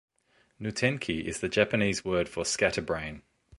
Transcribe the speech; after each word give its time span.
"Noutenki" 0.59 1.25
is 1.25 1.41
the 1.41 1.47
Japanese 1.47 2.03
word 2.03 2.27
for 2.27 2.43
"scatterbrain". 2.43 3.21